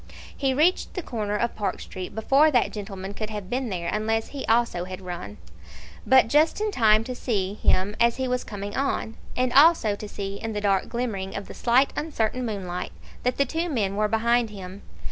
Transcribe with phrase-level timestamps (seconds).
[0.35, 4.29] He reached the corner of Park Street before that gentleman could have been there unless
[4.29, 5.37] he also had run;
[6.07, 10.09] but just in time to see him as he was coming on, and also to
[10.09, 14.07] see in the dark glimmering of the slight uncertain moonlight that the two men were
[14.07, 14.81] behind him.